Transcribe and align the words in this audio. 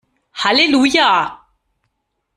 Halleluja! 0.41 1.09